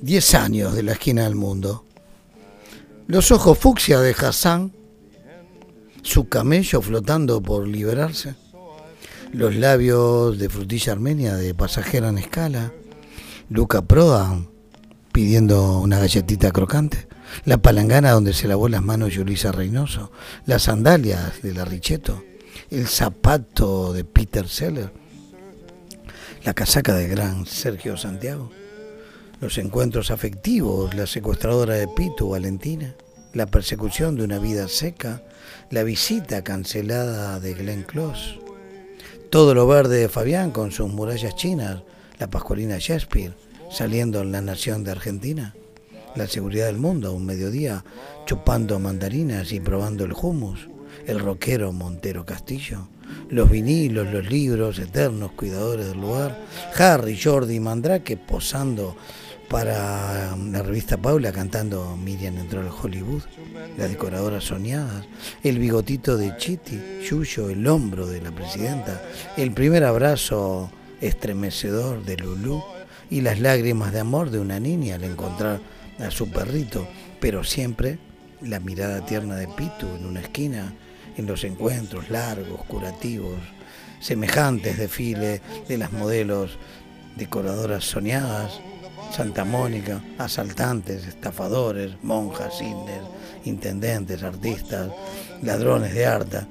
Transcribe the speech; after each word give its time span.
10 0.00 0.34
años 0.34 0.74
de 0.74 0.84
la 0.84 0.92
esquina 0.92 1.24
del 1.24 1.34
mundo. 1.34 1.84
Los 3.08 3.32
ojos 3.32 3.58
fucsia 3.58 3.98
de 4.00 4.12
Hassan, 4.12 4.72
su 6.02 6.28
camello 6.28 6.80
flotando 6.80 7.42
por 7.42 7.66
liberarse, 7.66 8.36
los 9.32 9.56
labios 9.56 10.38
de 10.38 10.48
frutilla 10.48 10.92
armenia 10.92 11.36
de 11.36 11.52
pasajera 11.52 12.10
en 12.10 12.18
escala, 12.18 12.72
Luca 13.50 13.82
Proda 13.82 14.40
pidiendo 15.10 15.78
una 15.80 15.98
galletita 15.98 16.52
crocante, 16.52 17.08
la 17.44 17.58
palangana 17.58 18.12
donde 18.12 18.34
se 18.34 18.46
lavó 18.46 18.68
las 18.68 18.82
manos 18.82 19.14
Yulisa 19.14 19.50
Reynoso, 19.50 20.12
las 20.46 20.62
sandalias 20.62 21.42
de 21.42 21.54
la 21.54 21.64
Richeto, 21.64 22.22
el 22.70 22.86
zapato 22.86 23.92
de 23.92 24.04
Peter 24.04 24.46
Seller, 24.48 24.92
la 26.44 26.54
casaca 26.54 26.94
de 26.94 27.08
gran 27.08 27.46
Sergio 27.46 27.96
Santiago 27.96 28.50
los 29.40 29.56
encuentros 29.58 30.10
afectivos, 30.10 30.94
la 30.94 31.06
secuestradora 31.06 31.74
de 31.74 31.86
Pitu, 31.86 32.30
Valentina, 32.30 32.94
la 33.32 33.46
persecución 33.46 34.16
de 34.16 34.24
una 34.24 34.38
vida 34.38 34.66
seca, 34.66 35.22
la 35.70 35.84
visita 35.84 36.42
cancelada 36.42 37.38
de 37.38 37.54
Glenn 37.54 37.84
Close, 37.84 38.40
todo 39.30 39.54
lo 39.54 39.66
verde 39.66 40.00
de 40.00 40.08
Fabián 40.08 40.50
con 40.50 40.72
sus 40.72 40.88
murallas 40.90 41.36
chinas, 41.36 41.82
la 42.18 42.28
pascualina 42.28 42.78
Shakespeare 42.78 43.34
saliendo 43.70 44.22
en 44.22 44.32
la 44.32 44.40
nación 44.40 44.82
de 44.82 44.90
Argentina, 44.90 45.54
la 46.16 46.26
seguridad 46.26 46.66
del 46.66 46.78
mundo 46.78 47.12
un 47.12 47.26
mediodía 47.26 47.84
chupando 48.26 48.78
mandarinas 48.80 49.52
y 49.52 49.60
probando 49.60 50.04
el 50.04 50.14
hummus, 50.14 50.68
el 51.06 51.20
rockero 51.20 51.70
Montero 51.72 52.24
Castillo, 52.24 52.88
los 53.30 53.48
vinilos, 53.50 54.10
los 54.12 54.28
libros 54.28 54.78
eternos 54.78 55.32
cuidadores 55.32 55.86
del 55.86 56.00
lugar, 56.00 56.38
Harry, 56.76 57.18
Jordi 57.22 57.56
y 57.56 57.60
Mandrake 57.60 58.16
posando 58.16 58.96
para 59.48 60.36
la 60.36 60.62
revista 60.62 60.96
Paula 60.96 61.32
cantando 61.32 61.96
Miriam 61.96 62.36
entró 62.36 62.60
al 62.60 62.68
Hollywood, 62.68 63.22
las 63.76 63.88
decoradoras 63.88 64.44
soñadas, 64.44 65.06
el 65.42 65.58
bigotito 65.58 66.16
de 66.16 66.36
Chiti, 66.36 66.78
Yuyo, 67.08 67.48
el 67.48 67.66
hombro 67.66 68.06
de 68.06 68.20
la 68.20 68.30
presidenta, 68.30 69.02
el 69.36 69.52
primer 69.52 69.84
abrazo 69.84 70.70
estremecedor 71.00 72.04
de 72.04 72.16
Lulú 72.18 72.62
y 73.10 73.22
las 73.22 73.40
lágrimas 73.40 73.92
de 73.92 74.00
amor 74.00 74.30
de 74.30 74.38
una 74.40 74.60
niña 74.60 74.96
al 74.96 75.04
encontrar 75.04 75.60
a 75.98 76.10
su 76.10 76.30
perrito, 76.30 76.86
pero 77.20 77.42
siempre 77.42 77.98
la 78.42 78.60
mirada 78.60 79.04
tierna 79.06 79.36
de 79.36 79.48
Pitu 79.48 79.86
en 79.98 80.04
una 80.04 80.20
esquina, 80.20 80.74
en 81.16 81.26
los 81.26 81.42
encuentros 81.44 82.10
largos, 82.10 82.64
curativos, 82.66 83.38
semejantes 84.00 84.78
desfiles 84.78 85.40
de 85.66 85.78
las 85.78 85.92
modelos 85.92 86.58
decoradoras 87.18 87.84
soñadas, 87.84 88.60
Santa 89.10 89.44
Mónica, 89.44 90.02
asaltantes, 90.18 91.06
estafadores, 91.06 91.92
monjas, 92.02 92.60
indios, 92.60 93.06
intendentes, 93.44 94.22
artistas, 94.22 94.90
ladrones 95.42 95.94
de 95.94 96.06
harta, 96.06 96.46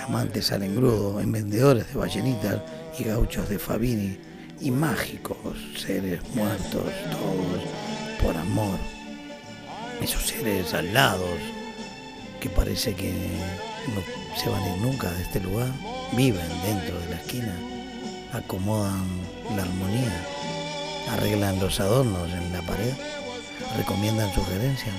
amantes 0.00 0.52
al 0.52 0.64
engrudo, 0.64 1.14
vendedores 1.14 1.88
de 1.88 1.98
ballenitas 1.98 2.60
y 2.98 3.04
gauchos 3.04 3.48
de 3.48 3.58
Fabini, 3.58 4.18
y 4.60 4.70
mágicos 4.70 5.56
seres 5.76 6.20
muertos, 6.34 6.84
todos 7.10 7.62
por 8.22 8.36
amor. 8.36 8.78
Esos 10.00 10.22
seres 10.22 10.72
alados 10.72 11.38
que 12.40 12.48
parece 12.48 12.94
que 12.94 13.12
no 13.94 14.02
se 14.40 14.48
van 14.48 14.62
a 14.62 14.76
ir 14.76 14.82
nunca 14.82 15.10
de 15.10 15.22
este 15.22 15.40
lugar, 15.40 15.70
viven 16.16 16.48
dentro 16.64 16.98
de 17.00 17.08
la 17.10 17.16
esquina, 17.16 17.54
acomodan 18.32 19.06
la 19.56 19.62
armonía 19.62 20.26
arreglan 21.10 21.58
los 21.60 21.80
adornos 21.80 22.30
en 22.30 22.52
la 22.52 22.62
pared, 22.62 22.92
recomiendan 23.76 24.32
sugerencias, 24.32 24.94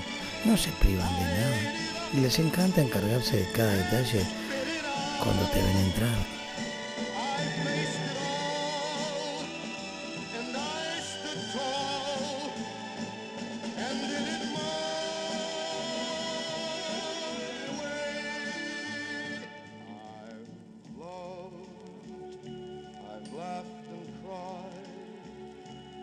no 0.45 0.57
se 0.57 0.69
privan 0.71 1.13
de 1.15 1.23
nada 1.23 1.73
y 2.13 2.17
les 2.17 2.39
encanta 2.39 2.81
encargarse 2.81 3.37
de 3.37 3.51
cada 3.51 3.73
detalle 3.73 4.25
cuando 5.23 5.43
te 5.51 5.61
ven 5.61 5.77
entrar. 5.77 6.42